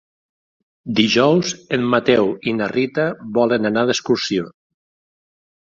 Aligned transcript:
Dijous 0.99 1.51
en 1.77 1.85
Mateu 1.95 2.33
i 2.53 2.57
na 2.63 2.71
Rita 2.73 3.07
volen 3.39 3.73
anar 3.73 3.87
d'excursió. 3.91 4.53